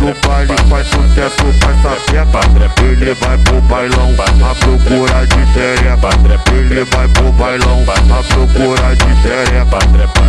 [0.00, 6.08] Do baile faz sucesso, faz sapeca Ele vai pro bailão à procura de xereca.
[6.52, 9.78] Ele vai pro bailão à procura de xereca.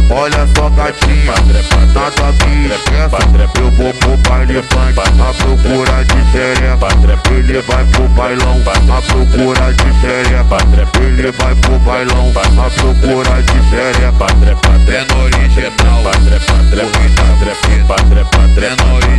[0.09, 1.33] Olha só gatinha,
[1.93, 3.61] nada me esquece.
[3.61, 6.87] Eu vou pro baile funk à procura de xereca.
[7.31, 10.57] Ele vai pro bailão à procura de xereca.
[10.99, 14.25] Ele vai pro bailão à procura de xereca.
[14.91, 16.03] É no original,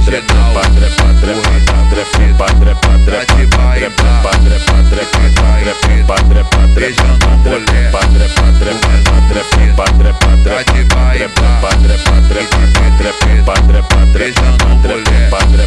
[0.03, 0.63] corrida fita.
[1.27, 2.45] É no original, corrida fita.
[3.05, 6.23] Pra te vai embrar, fica fita.
[6.75, 9.85] Beijando mulher, correndo fita.
[10.43, 11.95] Pra te vai embrar, fica
[13.23, 13.49] fita.
[14.13, 15.67] Beijando mulher, correndo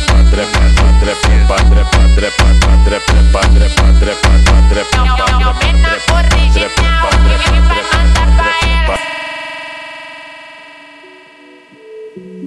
[4.93, 9.14] É o menor original, ele vai mandar pra ela.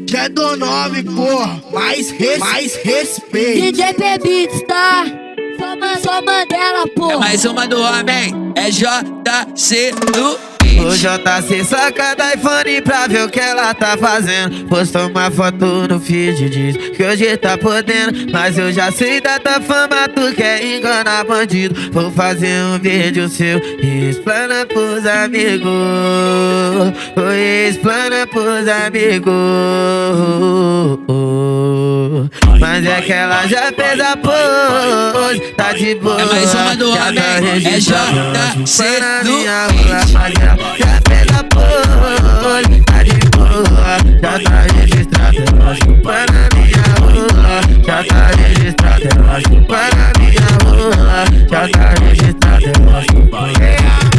[0.08, 1.62] Já é do nove, porra.
[1.72, 3.60] Mais, res, mais respeito.
[3.60, 5.04] DJ Bebitos, tá?
[5.58, 7.10] Só, man, só Mandela, pô.
[7.10, 10.47] É mais uma do homem, é JC do
[10.80, 14.66] O JC saca da iPhone pra ver o que ela tá fazendo.
[14.66, 18.30] Postou uma foto no feed, diz que hoje tá podendo.
[18.32, 21.74] Mas eu já sei da tua fama, tu quer enganar bandido.
[21.92, 25.68] Vou fazer um vídeo seu e explana pros amigos.
[27.16, 29.28] Oi, explana pros amigos.
[32.60, 36.20] Mas é que ela já fez a pose, tá de boa.
[36.20, 38.54] É mais uma do já homem, tá é registrada.
[38.56, 43.48] JC Para do minha rua, mas ela já fez a pose, tá de boa.
[44.20, 47.60] Já tá registrada, ela chupa na minha rua.
[47.86, 51.24] Já tá registrada, ela chupa na minha rua.
[51.50, 53.38] Já tá registrada, ela chupa.
[53.62, 53.76] Ei,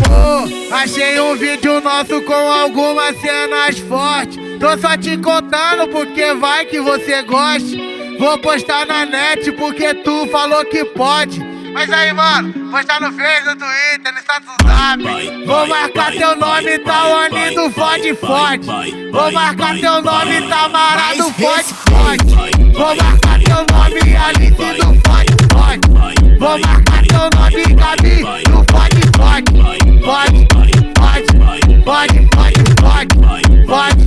[0.07, 4.37] amor, achei um vídeo nosso com algumas cenas fortes.
[4.59, 7.88] Tô só te contando porque vai que você goste.
[8.19, 11.39] Vou postar na net porque tu falou que pode.
[11.71, 15.45] Mas aí, mano, postar no Face, no Twitter, no status Zap.
[15.45, 19.09] Vou marcar teu nome, tá Oni do Fode Fode.
[19.09, 22.73] Vou marcar teu nome, tá Mara do Fode Fode.
[22.73, 26.37] Vou marcar teu nome, Alice do Fode Fode.
[26.39, 28.17] Vou marcar teu nome, Gabi
[28.49, 29.53] do Fode Fode.
[30.03, 31.23] Fode, fode,
[31.85, 33.15] fode, fode, fode,
[33.65, 34.03] fode,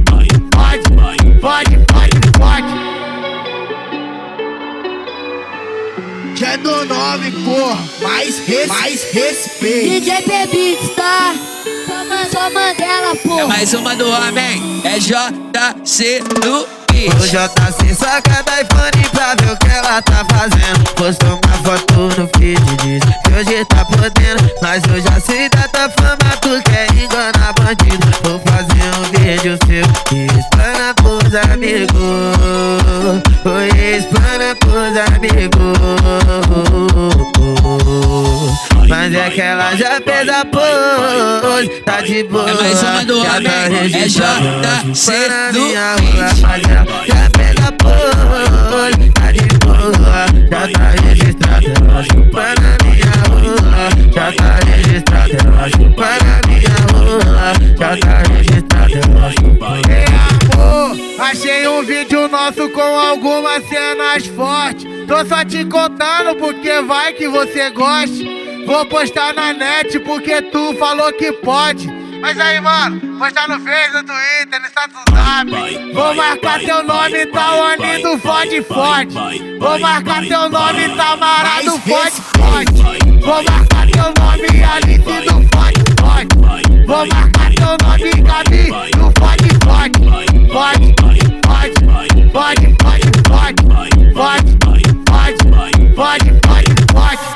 [0.53, 0.87] fode,
[1.41, 2.82] fode, fode, fode.
[6.43, 7.79] Já é do nove, porra.
[8.01, 10.01] Mais, res, mais respeito.
[10.01, 11.37] DJ Bebitos, tá?
[11.87, 13.39] Só, man, só Mandela, pô.
[13.39, 19.53] É mais uma do homem, é JC do O JC saca da iPhone pra ver
[19.53, 20.95] o que ela tá fazendo.
[20.97, 21.42] Postou
[43.41, 44.83] tá homem, é registrada.
[44.85, 50.27] JC Para do minha rua, ela já fez a pose, tá de boa.
[50.51, 53.63] Já tá registrada, ela chupa na minha rua.
[54.15, 57.53] Já tá registrada, ela chupa na minha rua.
[57.79, 59.69] Já tá registrada, ela chupa.
[59.89, 60.05] Ei,
[60.57, 64.85] amor, achei um vídeo nosso com algumas cenas fortes.
[65.07, 68.43] Tô só te contando porque vai que você goste.
[68.67, 71.92] Vou postar na net porque tu falou que pode.
[72.23, 75.93] Mas aí, mano, postar no Face, no Twitter, no status do Zap.
[75.93, 79.59] Vou marcar teu nome, tá o do Fode Forte.
[79.59, 82.83] Vou marcar teu nome, tá marado Fode Forte.
[83.21, 86.37] Vou marcar teu nome, Alice do Fode Forte.
[86.87, 90.01] Vou marcar teu nome, Gabi do Fode Forte.
[90.53, 91.27] Forte, forte,
[92.31, 92.69] forte,
[93.27, 93.63] forte,
[94.15, 94.53] forte,
[95.97, 97.27] forte, forte, forte.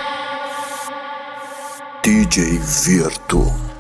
[2.04, 3.75] DJ Virto.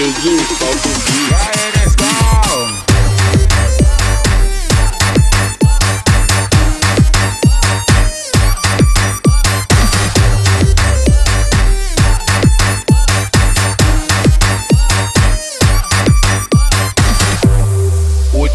[0.00, 0.02] O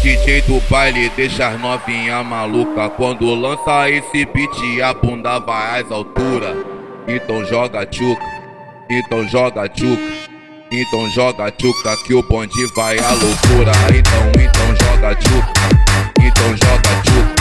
[0.02, 2.90] DJ do baile deixa as novinha maluca.
[2.90, 6.56] Quando lança esse beat a bunda vai às alturas.
[7.06, 8.26] Então joga tchuca,
[8.90, 10.15] então joga tchuca
[10.70, 13.72] então joga tchuca que o bonde vai à loucura.
[13.94, 15.52] Então, então joga tchuca.
[16.18, 17.34] Então joga tchuca.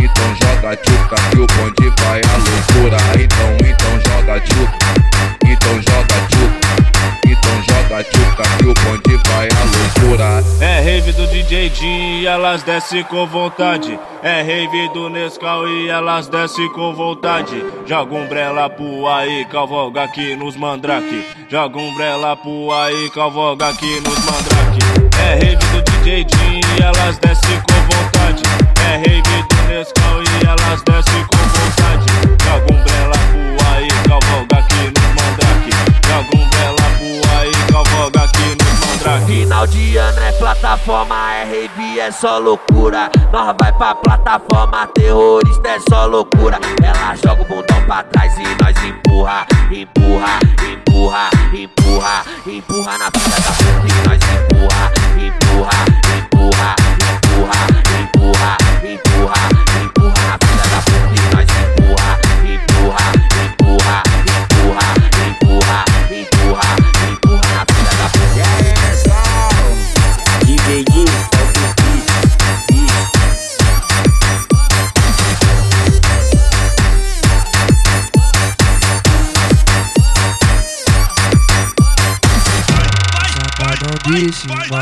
[0.00, 2.96] Então joga tchuca que o bonde vai à loucura.
[3.22, 4.78] Então, então joga tchuca.
[5.44, 10.44] Então joga tchuca então joga tchuca que o bonde vai à loucura.
[10.60, 13.98] É rave do DJ Jim e elas desce com vontade.
[14.22, 17.64] É rave do Nescau e elas desce com vontade.
[17.86, 21.24] Joga um brela pro aí, cavalga aqui nos mandrake.
[21.48, 24.78] Joga um brela pro aí, cavalga aqui nos mandrake.
[25.18, 28.42] É rave do DJ Jim e elas desce com vontade.
[28.86, 32.06] É rave do Nescau e elas desce com vontade.
[32.44, 35.70] Joga um brela pro aí, cavalga aqui nos mandrake.
[36.06, 36.43] Joga
[37.74, 38.56] cavalga aqui
[38.86, 43.10] mandrake Final de ano é plataforma, é rave, é só loucura.
[43.32, 46.60] Nós vai pra plataforma, terrorista é só loucura.
[46.82, 50.38] Ela joga o bundão pra trás e nós empurra, empurra,
[50.70, 56.03] empurra, empurra, empurra na pista da puta e nós empurra, empurra,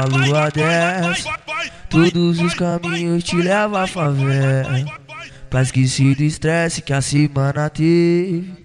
[0.02, 1.31] uma lua dessa
[1.88, 4.84] Todos os caminhos te levam à favela.
[5.50, 8.64] Pra esquecer do estresse que a semana teve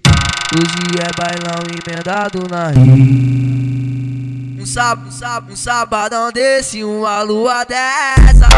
[0.54, 7.64] Hoje é bailão emendado na rede Um sábado, um sábado, um sabadão desse Uma lua
[7.64, 8.48] dessa.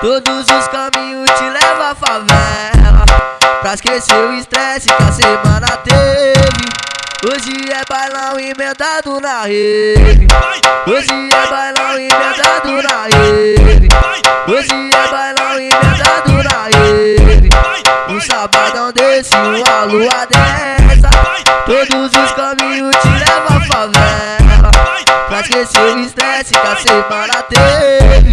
[0.00, 3.04] Todos os caminhos te levam à favela.
[3.60, 6.83] Pra esquecer o estresse que a semana teve
[7.26, 10.28] Hoje é bailão emendado na rede.
[10.86, 13.88] Hoje é bailão emendado na rede.
[14.46, 17.48] Hoje é bailão emendado na rede.
[18.10, 21.08] Um sabadão desse, uma lua dessa
[21.64, 24.70] Todos os caminhos te levam à favela.
[25.26, 28.32] Pra esquecer o estresse que a semana teve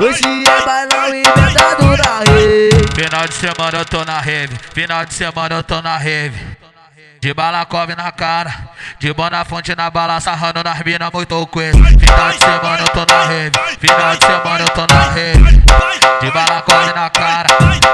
[0.00, 3.00] Hoje é bailão emendado na rede.
[3.00, 6.63] Final de semana eu tô na rave, final de semana eu tô na rave.
[7.24, 8.52] De balacove na cara,
[8.98, 11.72] de bona fonte na bala, sarrando nas mina muito coisa.
[11.72, 13.50] Final de semana eu tô na rave,
[13.80, 15.62] final de semana eu tô na rave.
[16.20, 17.48] De balacove na cara,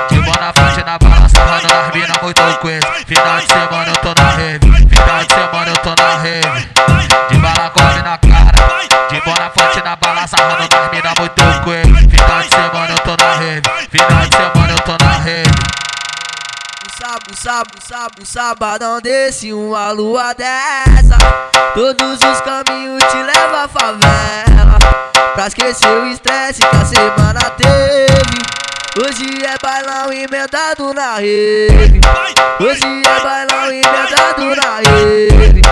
[0.09, 2.87] de bona fonte na bala, sarrando nas mina muito coisa.
[3.07, 4.20] Final de semana eu tô na
[17.43, 21.17] sábado, sábado, sabadão desse, uma lua dessa.
[21.73, 24.79] Todos os caminhos te levam à favela.
[25.35, 28.41] Pra esquecer o estresse que a semana teve.
[29.03, 32.01] Hoje é bailão emendado na rede
[32.59, 35.63] Hoje é bailão emendado na rede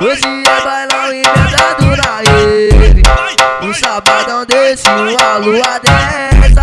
[0.00, 3.02] Hoje é bailão emendado na rede
[3.60, 6.62] Um sabadão desse, uma lua dessa.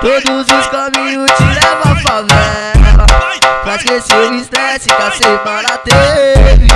[0.00, 2.41] Todos os caminhos te levam à favela
[3.82, 6.68] Esquecer o estresse que a semana teve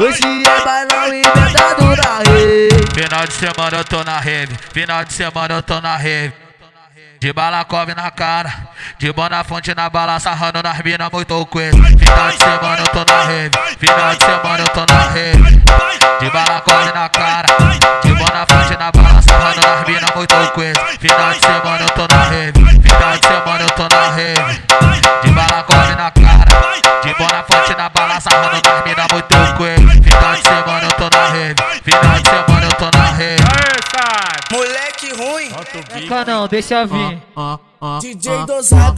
[0.00, 5.12] Hoje é bailão emendado na rede Final de semana eu tô na rave, final de
[5.12, 6.32] semana eu tô na rave.
[7.20, 11.76] De balacove na cara, de bona fonte na bala, sarrando nas mina muito coisa.
[11.76, 15.62] Final de semana eu tô na rave, final de semana eu tô na rave.
[16.20, 17.46] De balacove na cara,
[36.16, 37.22] Cá não, deixa eu vir.
[38.00, 38.96] DJ dosado.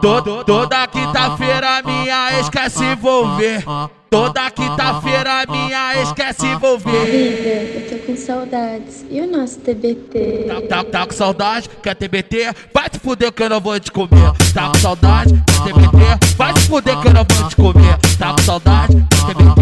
[0.00, 2.28] To- Toda quinta-feira minha
[2.70, 3.64] se envolver.
[4.10, 5.92] Toda quinta-feira minha
[6.32, 7.74] se envolver.
[7.74, 9.04] Eu tô com saudades.
[9.10, 10.46] E o nosso TBT?
[10.68, 11.68] Tá, tá com saudade?
[11.82, 12.54] Quer TBT?
[12.72, 14.32] Vai te fuder que eu não vou te comer.
[14.52, 15.34] Tá com saudade?
[15.64, 16.36] Quer TBT?
[16.36, 17.98] Vai te fuder que eu não vou te comer.
[18.18, 19.06] Tá com saudade?
[19.26, 19.53] Quer TBT?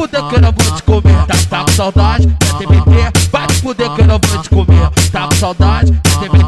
[0.00, 1.26] Fuder que eu não vou te comer.
[1.26, 2.26] Tá, tá com saudade?
[2.58, 3.28] TBT?
[3.30, 4.90] Vai te fuder que eu não vou te comer.
[5.12, 5.92] Tá com saudade?
[5.92, 6.39] TBT?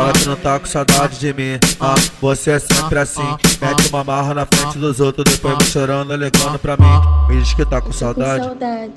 [0.00, 4.02] Fala que não tá com saudade de mim, ah, você é sempre assim Mete uma
[4.02, 7.28] marra na frente dos outros, depois vem chorando, ligando pra mim.
[7.28, 8.48] Me diz que tá com saudade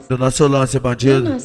[0.07, 1.35] do nosso lance bandido?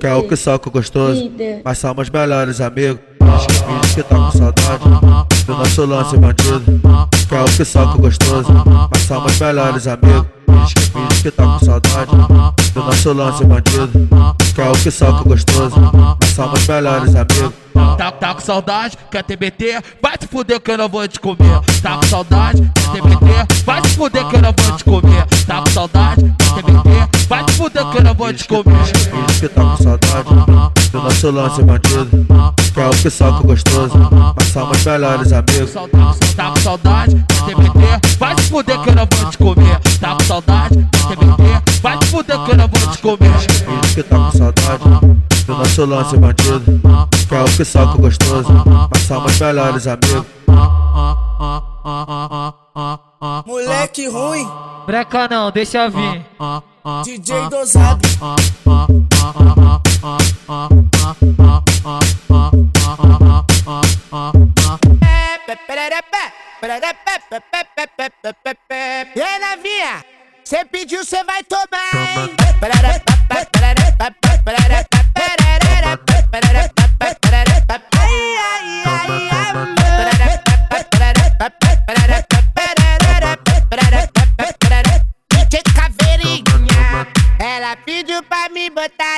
[0.00, 1.30] Que é o que soca gostoso,
[1.64, 2.98] mas somos melhores amigos.
[3.20, 4.84] Me diz que, me diz que tá com saudade
[5.46, 6.80] do nosso lance bandido
[7.28, 8.52] Que é o que soca gostoso,
[8.92, 10.26] mas somos melhores amigos.
[10.26, 12.10] Me diz que, diz que tá com saudade
[12.74, 14.08] do nosso lance bandido
[14.54, 15.76] Que é o que soca gostoso,
[16.34, 17.64] somos melhores amigos
[17.98, 18.96] Tá, tá com saudade?
[19.10, 19.82] Quer TBT?
[20.02, 21.60] Vai te fuder que eu não vou te comer.
[21.82, 22.72] Tá com saudade?
[22.74, 23.62] Quer TBT?
[23.64, 25.26] Vai te fuder que eu não vou te comer.
[25.46, 26.34] Tá com saudade?
[26.38, 27.26] Quer TBT?
[27.28, 28.72] Vai te fuder que eu não vou te comer.
[28.72, 30.28] Me diz que tá com saudade
[30.92, 32.26] do nosso lance bandido
[32.72, 33.98] Que é o que soca gostoso,
[34.36, 35.72] mas somos melhores amigos
[36.36, 37.24] Tá com saudade?
[37.28, 38.18] Quer TBT?
[38.18, 39.80] Vai te fuder que eu não vou te comer.
[40.34, 40.88] Tá saudade?
[41.36, 41.80] Quer?
[41.80, 43.30] Vai te fuder que eu não vou te comer.
[43.68, 44.84] Me diz que tá com saudade
[45.46, 46.80] do nosso lance bandido
[47.28, 48.52] Que é o que soca gostoso,
[48.90, 50.26] mas somos melhores amigos
[53.46, 54.48] Moleque ruim,
[54.86, 56.26] Breca não, deixa eu vir.
[57.04, 58.00] DJ dosado.
[69.14, 70.13] E aí, novinha?
[70.44, 72.34] Cê pediu, cê vai tomar, hein?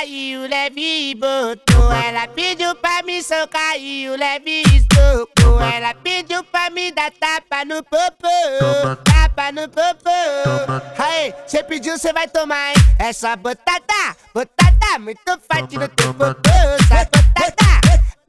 [0.07, 1.91] E o leve botou.
[1.91, 7.65] Ela pediu pra me socar e o leve socou Ela pediu pra me dar tapa
[7.65, 8.27] no popô.
[9.03, 10.09] Tapa no popô.
[10.97, 12.75] Aí, cê pediu, cê vai tomar, hein?
[12.99, 16.49] É só botada, botada Muito forte no teu popô.
[16.87, 17.81] Só botada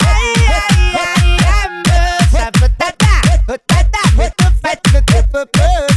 [0.02, 5.87] Ai, ai, ai, amor Só botada, botada Muito forte no teu popô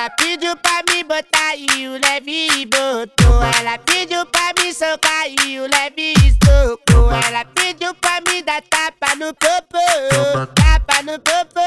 [0.00, 3.42] Ela pediu pra me botar e o leve botou.
[3.58, 7.12] Ela pediu pra me socar e o leve socou.
[7.12, 10.46] Ela pediu pra me dar tapa no popô.
[10.54, 11.60] Tapa no popô.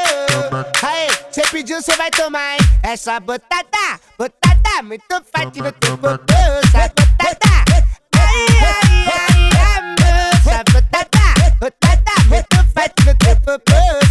[0.81, 2.59] Aí, cê pediu, cê vai tomar, hein?
[2.81, 6.33] É só botada, botada, muito forte no teu popô.
[6.71, 7.85] Só botada.
[8.17, 10.41] Ai, ai, ai, amor.
[10.43, 14.02] Só botada, botada, muito forte no teu popô.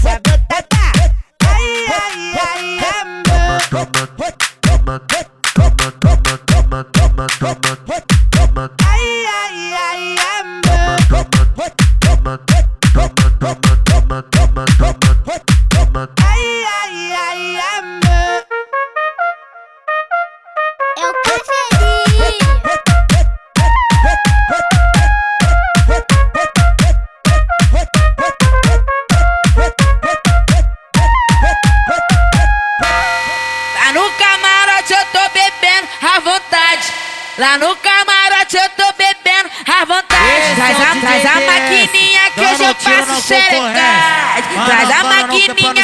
[37.42, 40.54] Lá no camarote eu tô bebendo à vontade.
[40.54, 44.48] Traz a, traz a maquininha que hoje eu faço xerecade.
[44.64, 45.81] Traz a maquininha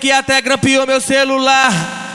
[0.00, 1.70] que até grampeou meu celular.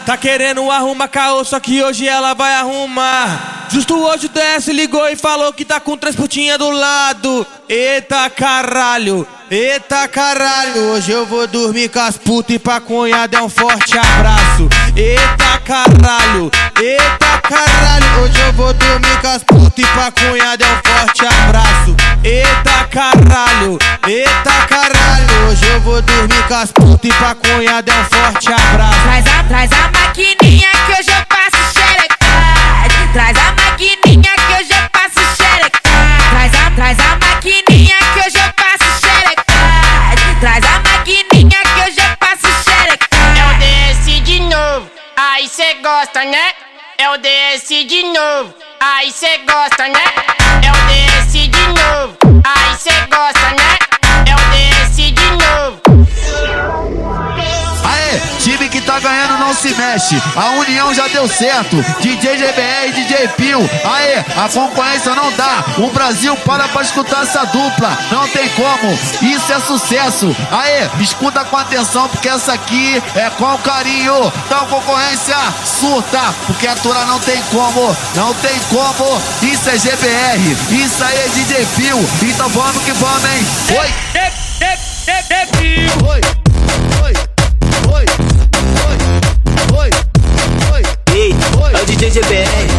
[0.05, 3.67] Tá querendo arrumar caô, só que hoje ela vai arrumar.
[3.69, 7.45] Justo hoje o DS ligou e falou que tá com três putinhas do lado.
[7.69, 10.91] Eita caralho, eita caralho.
[10.91, 14.69] Hoje eu vou dormir com as putas e pra cunhada é um forte abraço.
[14.95, 18.23] Eita caralho, eita caralho.
[18.23, 21.95] Hoje eu vou dormir com as putas e pra cunhada é um forte abraço.
[22.23, 23.77] Eita caralho,
[24.07, 24.84] eita caralho.
[25.85, 29.01] Eu vou dormir com as putas e pra cunhada é um forte abraço.
[29.03, 33.13] Traz a, traz a maquininha que hoje eu passo xerecade.
[33.13, 36.29] Traz a maquininha que hoje eu passo xerecade.
[36.31, 40.39] Traz a, traz a maquininha que hoje eu passo xerecade.
[40.39, 43.39] Traz a maquininha que hoje eu passo xerecade.
[43.39, 46.53] É o DS de novo, aí cê gosta, né?
[46.97, 50.24] É o DS de novo, aí cê gosta, né?
[60.35, 61.77] A união já deu certo.
[62.01, 63.69] DJ GBR e DJ Pio.
[63.85, 65.63] Aê, a concorrência não dá.
[65.77, 67.97] O Brasil para pra escutar essa dupla.
[68.11, 68.91] Não tem como.
[69.21, 70.35] Isso é sucesso.
[70.51, 74.33] Aê, escuta com atenção porque essa aqui é com carinho.
[74.45, 76.19] Então concorrência surta.
[76.45, 77.95] Porque aturar não tem como.
[78.15, 79.21] Não tem como.
[79.43, 80.57] Isso é GBR.
[80.71, 82.09] Isso aí é DJ Pio.
[82.21, 83.47] Então vamos que vamos, hein?
[83.79, 83.93] Oi.
[86.09, 86.44] Oi.
[92.07, 92.74] É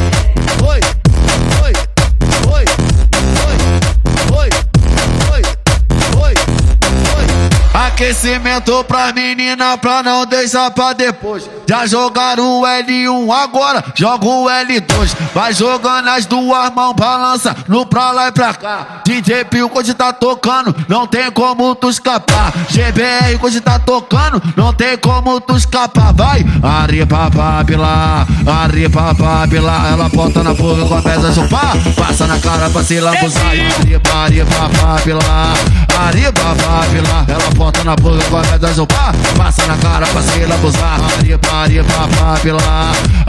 [7.96, 11.48] Aquecimento pra menina pra não deixar pra depois.
[11.66, 15.16] Já jogaram o L1 agora, joga o L2.
[15.34, 19.00] Vai jogando as duas mãos, balança no pra lá e pra cá.
[19.02, 22.52] DJ Pio hoje tá tocando, não tem como tu escapar.
[22.68, 26.12] GBR hoje tá tocando, não tem como tu escapar.
[26.12, 29.88] Vai, arriba papila, arriba papila.
[29.90, 31.72] Ela bota na boca, começa a chupar.
[31.96, 33.46] Passa na cara pra se lambuzar.
[33.46, 35.54] Arriba, arriba papila,
[35.98, 37.24] arriba papila.
[37.26, 39.14] Ela bota na boca, começa a chupar.
[39.36, 41.00] Passa na cara pra se lambuzar.
[41.18, 42.58] Arriba, arriba papila,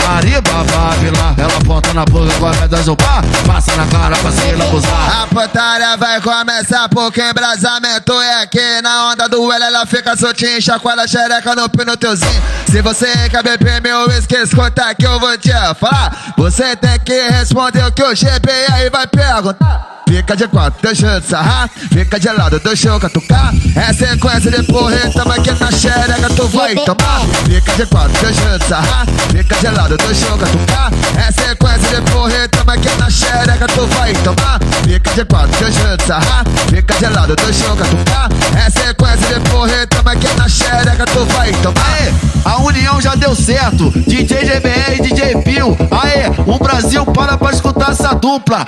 [0.08, 1.36] arriba papila.
[1.38, 3.24] Ela bota na boca, começa a chupar.
[3.46, 5.22] Passa na cara pra se lambuzar.
[5.22, 10.60] A putaria vai começar porque embrasamento é aqui Na onda do L ela fica soltinha
[10.60, 15.20] Chacoalha a xereca no pino teuzinho Se você quer beber meu whisky Escuta que eu
[15.20, 20.48] vou te falar Você tem que responder o que o GBR vai perguntar Fica de
[20.48, 21.70] quatro, deixa te sarrar.
[21.70, 23.54] Fica de lado, deixa eu catucar.
[23.76, 27.22] É sequência de porreta, mas que na xereca tu vai tomar.
[27.46, 29.06] Fica de quatro, deixa te sarrar.
[29.30, 30.92] Fica de lado, deixa eu catucar.
[31.18, 34.60] É sequência de porreta, mas que na xereca tu vai tomar.
[34.84, 36.44] Fica de quatro, deixa te sarrar.
[36.70, 38.30] Fica de lado, deixa eu catucar.
[38.56, 41.86] É sequência de porreta, mas que na xereca tu vai tomar.
[41.88, 42.14] Aê,
[42.46, 43.92] a união já deu certo.
[44.08, 45.78] DJ GBR e DJ Pio.
[45.92, 48.66] Aê, o Brasil para pra escutar essa dupla.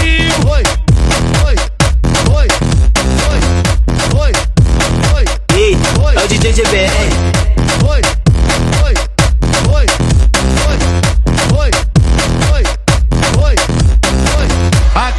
[0.00, 0.48] Pio.
[0.50, 1.57] Oi, oi, Hey.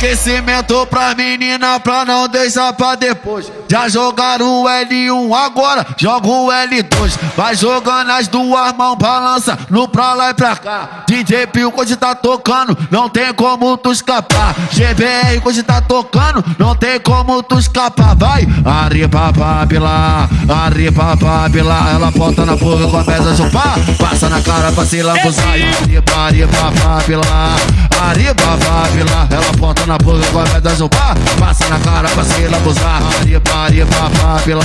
[0.10, 3.52] Aquecimento pra menina pra não deixar pra depois.
[3.70, 7.20] Já jogaram o L1 agora, joga o L2.
[7.38, 11.04] Vai jogando as duas mãos, balança no pra lá e pra cá.
[11.08, 14.56] DJ Pio hoje tá tocando, não tem como tu escapar.
[14.72, 18.16] GBR hoje tá tocando, não tem como tu escapar.
[18.16, 20.28] Vai, arriba papila,
[20.66, 21.88] arriba papila.
[21.94, 23.76] Ela bota na boca, começa a chupar.
[24.00, 25.50] Passa na cara pra se lambuzar.
[25.50, 27.22] Arriba, arriba papila,
[28.02, 29.28] arriba papila.
[29.30, 31.16] Ela bota na boca, começa a chupar.
[31.40, 33.02] Passa na cara pra se lambuzar.
[33.20, 34.64] Arriba, arriba papila,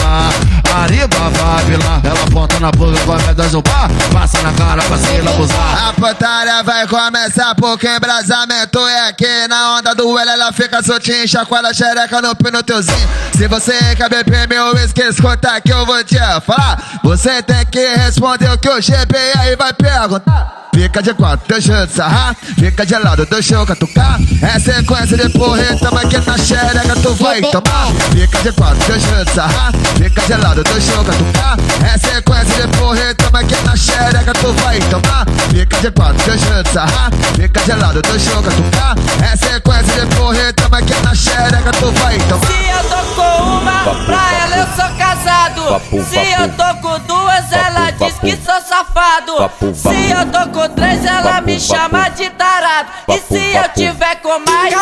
[0.74, 2.00] arriba papila.
[2.04, 3.90] Ela bota na boca, começa a chupar.
[4.12, 5.88] Passa na cara pra se lambuzar.
[5.88, 11.26] A putaria vai começar porque embrasamento é aqui Na onda do L ela fica soltinha
[11.26, 15.84] Chacoalha a xereca no pino teuzinho Se você quer beber meu whisky Escuta que eu
[15.86, 21.14] vou te falar Você tem que responder o que o GBR vai perguntar Fica de
[21.14, 25.88] quatro, deixa eu te sarrar Fica de lado, deixa eu catucar É sequência de porreta,
[25.92, 27.86] mas que na xereca tu vai tomar.
[28.10, 32.66] Fica de quatro, deixa eu te sarrar Fica de lado, deixa eu catucar É sequência
[32.66, 35.26] de porreta, mas que na xereca tu vai tomar.
[35.50, 40.06] Fica de quatro, deixa eu te sarrar Fica de lado, deixa eu catucar É sequência
[40.06, 42.46] de porreta, mas que na xereca tu vai tomar.
[42.46, 45.82] Se eu tô com uma, pra ela eu sou casado.
[46.08, 49.50] Se eu tô com duas, ela diz que sou safado.
[49.74, 52.90] Se eu tô com três, ela me chama de tarado.
[53.08, 54.74] E se eu tiver com mais,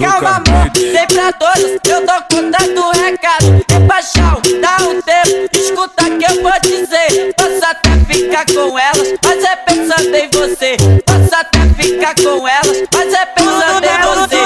[0.00, 1.78] calma amor, tem pra todos.
[1.88, 3.64] Eu tô com tanto recado.
[3.68, 7.34] E paixão, dá um tempo, escuta que eu vou dizer.
[8.06, 10.76] ficar com elas, mas é pensando em você.
[11.06, 14.44] Posso até ficar com elas, mas é pensando em você.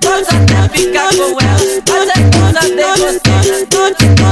[0.00, 3.99] Posso até ficar com elas, mas é pensando em você.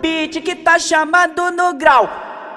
[0.00, 2.08] Beat que tá chamando no grau.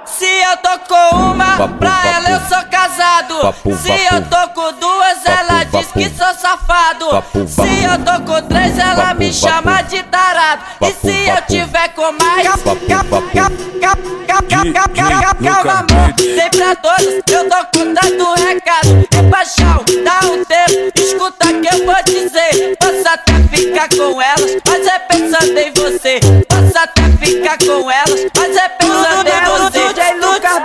[0.06, 3.54] Se eu tô com uma, pra ela eu sou casado.
[3.78, 7.08] Se eu tô com duas, ela diz que sou safado.
[7.48, 10.64] Se eu tô com três, ela me chama de tarado.
[10.82, 12.48] E se eu tiver com mais,
[15.44, 16.14] calma, amor.
[16.16, 19.08] Tem pra todos, eu dou conta do recado.
[19.12, 22.78] É paixão, dá um tempo, escuta que eu vou dizer.
[22.80, 26.20] Posso até ficar com elas, mas é pensando em você.
[26.68, 29.88] Posso até ficar com elas, mas é pensando em você.
[29.88, 30.58] DJ Lucas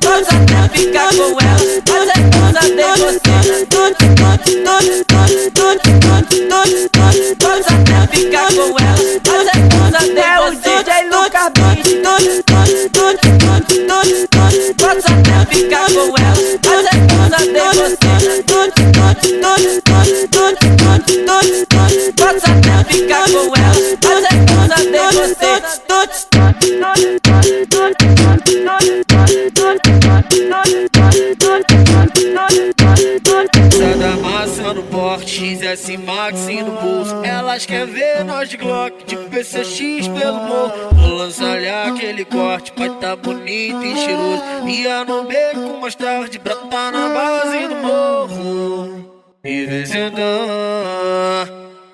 [0.00, 3.30] Posso até ficar com elas, mas é pensando em você.
[7.38, 9.20] Posso até ficar com elas,
[22.16, 25.50] Posso até ficar com elas, mas é pensando em você.
[33.70, 37.16] Sada massa no porte, XS Max no bolso.
[37.24, 40.94] Elas querem ver nós de Glock, de PCX pelo morro.
[40.94, 44.42] Vou lançar-lhe aquele corte, pai tá bonito e cheiroso.
[44.68, 49.09] Ia no beco mais tarde, brota na base do morro.
[49.42, 50.20] E vem sentando,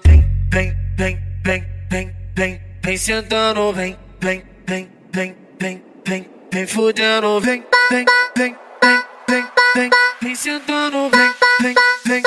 [0.05, 6.67] vem, vem, vem, vem, vem, vem, vem sentando, vem, vem, vem, vem, vem, vem, vem
[6.67, 8.05] fudendo, vem, vem,
[8.37, 9.45] vem, vem, vem,
[9.77, 11.33] vem, vem sentando, vem,
[11.63, 12.23] vem, vem,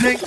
[0.00, 0.18] vem,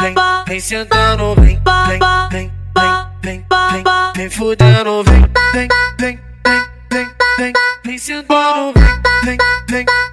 [0.00, 0.14] vem.
[0.46, 1.98] Vem, sentando, vem, vem,
[2.30, 3.84] vem, vem, vem, vem,
[4.16, 5.20] vem fudendo, vem,
[5.52, 5.68] vem,
[5.98, 7.52] vem, vem, vem, vem,
[7.84, 8.84] vem sentando, vem,
[9.24, 10.11] vem, vem,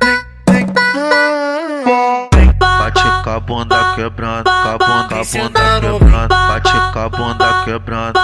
[3.30, 6.30] com a bunda quebrando, com a bunda, com a bunda quebrando.
[6.30, 8.20] Bate com a bunda quebrando,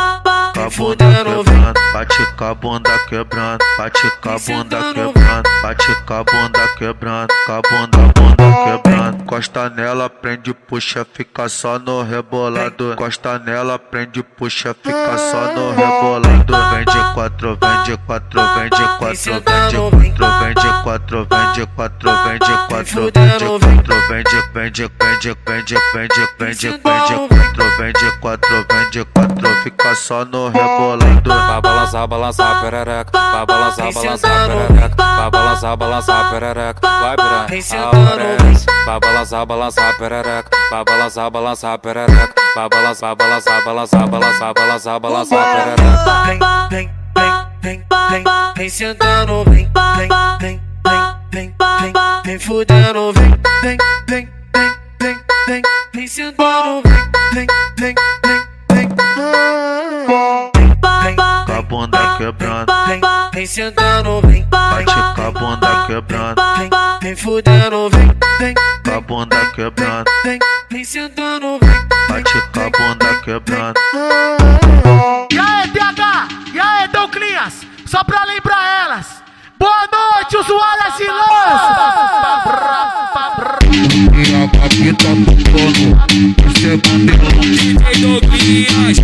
[0.76, 1.80] bunda quebrando.
[1.94, 5.50] Bate com a bunda quebrando, bate com a bunda quebrando.
[5.62, 9.24] Bate com a bunda quebrando, com a bunda, bunda quebrando.
[9.26, 12.96] Costa nela, prende, puxa, fica só no rebolado.
[12.98, 16.36] Costa nela, prende, puxa, fica só no rebolado.
[16.76, 23.36] Vende quatro, vende quatro, vende quatro, vende quatro, vende quatro, vende quatro, vende quatro, vende
[23.46, 30.26] quatro, vende, vende, vende, vende, vende, vende, vende quatro, vende quatro, vende quatro, fica só
[30.26, 30.65] no rebolado.
[30.66, 33.12] Vai balançar, balançar, perereca.
[33.14, 34.96] Vai balançar, balançar, perereca.
[34.96, 36.80] Vai balançar, balançar, perereca.
[36.82, 37.48] Vai piranha.
[38.86, 40.50] Vai balançar, balançar, perereca.
[40.70, 42.34] Vai balançar, balançar, perereca.
[42.56, 46.26] Vai balançar, balançar, balançar, balançar, balançar, balançar, perereca.
[46.26, 48.24] Vem, vem, vem, vem, vem,
[48.56, 51.94] vem sentando, vem, vem, vem, vem, vem, vem,
[52.26, 53.30] vem fudendo, vem,
[53.62, 55.62] vem, vem, vem, vem, vem,
[55.94, 56.85] vem sentando,
[63.56, 66.70] sentando, vem, bate com a bunda quebrando, vem,
[67.02, 70.40] vem fudendo, vem, vem, com a bunda quebrando, vem,
[70.70, 71.88] vem sentando, vem.
[72.10, 73.80] bate com a bunda quebrando.
[75.32, 76.28] E aí, TH?
[76.54, 77.66] E aí, Douclinhas?
[77.86, 79.24] Só pra lembrar elas.
[79.58, 81.06] Boa noite, usuárias e
[84.20, 85.96] E a papita tocando,
[86.44, 87.40] você é bandelão.
[87.40, 88.98] DJ Douglas,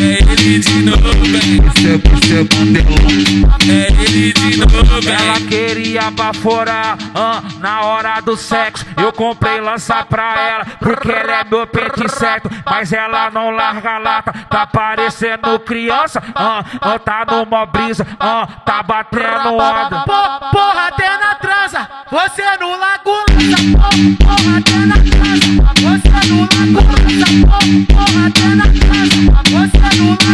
[0.00, 0.17] é
[0.48, 1.62] ele de novo, velho.
[1.62, 3.72] Você, você é.
[3.72, 5.08] É ele de novo.
[5.08, 8.84] Ela queria baforar ah, na hora do sexo.
[8.96, 12.50] Eu comprei lança pra ela, porque ela é meu pente certo.
[12.64, 16.22] Mas ela não larga a lata, tá parecendo criança.
[16.34, 20.00] Ah, ah, tá numa brisa, ah, tá batendo onda.
[20.04, 23.56] Po- Porra, até na transa, você no lago lança.
[23.72, 26.98] Po- Porra, até na transa, você I'm gonna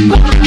[0.09, 0.44] tô até.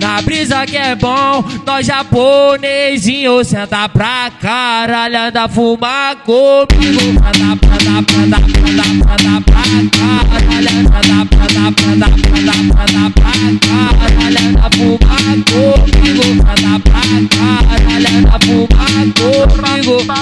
[0.00, 7.00] Na brisa que é bom, nós japonesinho, senta pra caralho, anda fumar comigo.
[7.18, 10.98] Anda, anda, anda, anda, anda pra caralho, anda,
[11.42, 12.06] anda, anda,
[12.36, 13.32] anda, anda pra
[13.98, 16.26] caralho, anda fumar comigo.
[16.44, 17.02] Anda pra
[17.34, 20.14] caralho, anda fumar comigo.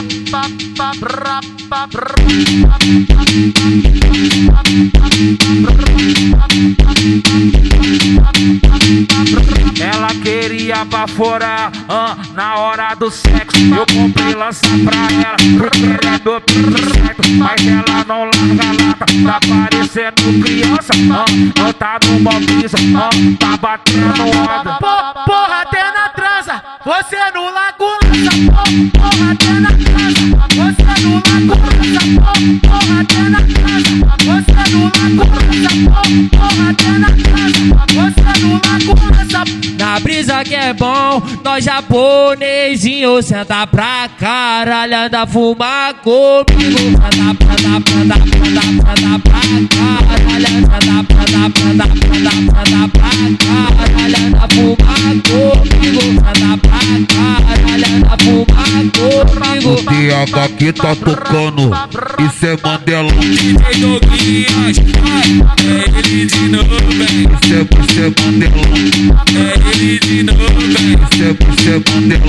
[9.81, 13.57] Ela queria baforar ah, na hora do sexo.
[13.75, 16.43] Eu comprei lança pra ela, porque ela é do
[16.95, 17.29] certo.
[17.37, 20.93] Mas ela não larga lata, tá parecendo criança.
[21.13, 21.25] Ah,
[21.59, 24.75] não tá numa brisa, ah, tá batendo onda.
[24.79, 28.31] Po- Porra, até na transa, você no lago lança.
[28.47, 32.01] Po- Porra, até na transa, você no lago lança.
[32.21, 35.32] Po- Porra, até na transa, você no lago
[39.93, 46.47] na brisa que é bom, nós japonesinho, senta pra caralho, anda fumar comigo.
[46.97, 51.85] Anda, anda, anda, anda, anda pra caralho, anda, anda, anda,
[52.17, 53.11] anda, anda pra
[53.77, 56.03] caralho, anda fumar comigo.
[56.23, 56.81] Anda pra
[57.13, 59.71] caralho, anda fumar comigo.
[59.73, 61.71] O DH que tá tocando,
[62.25, 63.13] isso é Mandela.
[63.13, 64.77] DJ Doguinhas,
[66.27, 66.73] de novo,
[69.73, 70.39] ele de novo,
[71.91, 72.23] Mandela.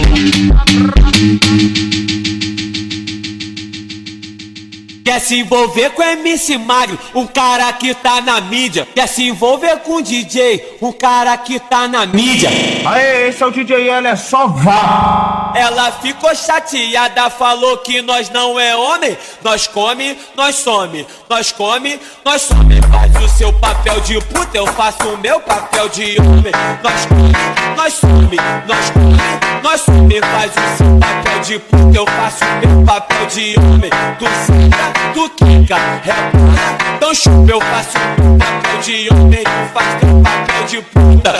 [5.03, 8.87] Quer se envolver com MC Magro, um cara que tá na mídia.
[8.95, 12.49] Quer se envolver com DJ, um cara que tá na mídia.
[12.85, 15.53] Aê, esse é o DJ, ela é só vá.
[15.55, 19.17] Ela ficou chateada, falou que nós não é homem.
[19.43, 21.07] Nós come, nós some.
[21.29, 22.81] Nós come, nós some.
[22.91, 26.51] Faz o seu papel de puta, eu faço o meu papel de homem.
[26.83, 27.31] Nós come,
[27.77, 28.37] nós some.
[28.67, 30.19] Nós come, nós some.
[30.19, 33.91] Faz o seu papel de puta, eu faço o meu papel de homem.
[34.19, 36.93] Tu senta, tu quica, rebola.
[36.97, 39.43] Então chupa, eu faço o meu papel de homem.
[39.43, 41.33] Tu faz teu papel de puta.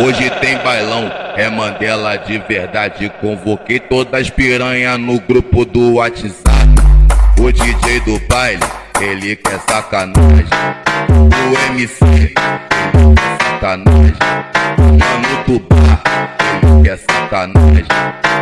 [0.00, 3.10] Hoje tem bailão, é Mandela de verdade.
[3.20, 6.34] Convoquei todas as piranha no grupo do WhatsApp.
[7.40, 8.62] O DJ do baile,
[9.00, 10.46] ele quer sacanagem.
[11.10, 14.16] O MC, ele quer sacanagem.
[14.78, 16.02] Mano do bar,
[16.62, 17.86] ele quer sacanagem.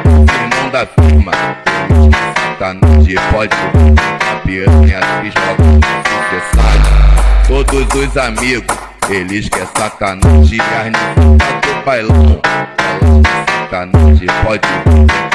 [0.05, 1.33] Irmão da firma,
[1.91, 3.17] ele quer sacanagem.
[3.31, 3.57] Pode
[4.31, 5.97] a piranha joga.
[7.47, 8.77] Todos os amigos,
[9.11, 10.59] eles quer sacanagem.
[10.61, 14.29] As nega do bailão, quer sacanagem.
[14.45, 14.69] Pode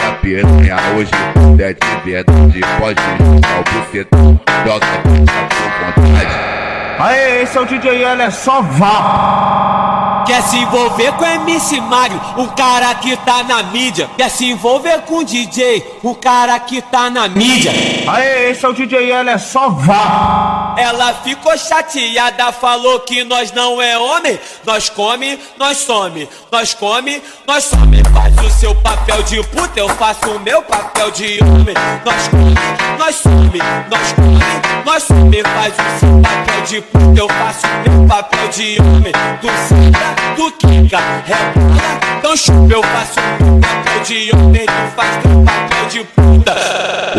[0.07, 1.11] a piranha hoje,
[1.59, 2.61] é de verdade.
[2.79, 6.60] Pode jogar o bucetão, joga tá com vontade.
[6.99, 10.23] Aê, esse é o DJ, ela é só vá.
[10.25, 14.09] Quer se envolver com MC Mario, um cara que tá na mídia.
[14.17, 17.71] Quer se envolver com DJ, um cara que tá na mídia.
[18.07, 20.75] Aê, esse é o DJ, ela é só vá.
[20.77, 24.39] Ela ficou chateada, falou que nós não é homem.
[24.63, 26.29] Nós come, nós some.
[26.51, 28.03] Nós come, nós some.
[28.13, 31.75] Faz o seu papel de puta, eu faço o meu papel de homem.
[32.05, 32.55] Nós come,
[32.97, 33.59] nós some.
[33.89, 35.43] Nós come, nós some.
[35.43, 36.20] Faz o seu
[36.71, 39.11] de puta, eu faço meu papel de homem.
[39.41, 39.99] Tu senta,
[40.37, 41.99] tu quica, rebola.
[42.17, 44.65] Então chupa, eu faço meu papel de homem.
[44.65, 46.55] Tu faz teu papel de puta.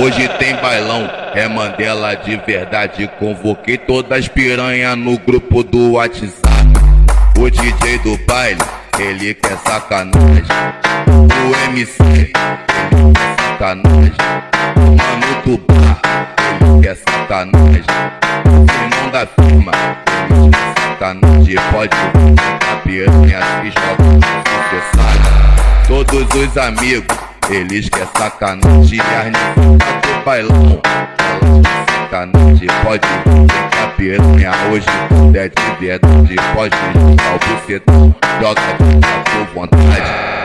[0.00, 3.10] Hoje tem bailão, é Mandela de verdade.
[3.18, 6.32] Convoquei todas as piranha no grupo do WhatsApp.
[7.38, 8.58] O DJ do baile,
[8.98, 10.44] ele quer sacanagem.
[11.06, 14.14] O MC, ele quer sacanagem.
[14.76, 16.00] O mano do bar,
[16.62, 17.82] ele quer sacanagem.
[19.12, 19.37] Da quer
[20.81, 21.57] sacanagem.
[21.70, 21.94] Pode
[22.87, 24.07] vir a piranha que joga.
[25.87, 27.18] Todos os amigos,
[27.51, 29.01] eles quer sacanagem.
[29.01, 32.68] As nega do bailão, quer sacanagem.
[32.83, 33.07] Pode
[33.98, 34.87] vir a piranha hoje,
[35.35, 36.37] é de verdade.
[36.55, 38.62] Pode jogar o bucetão, joga
[39.31, 40.41] com vontade.